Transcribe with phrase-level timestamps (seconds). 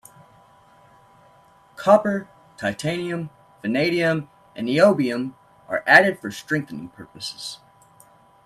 [1.75, 3.29] Copper, titanium,
[3.61, 5.35] vanadium, and niobium
[5.67, 7.59] are added for strengthening purposes.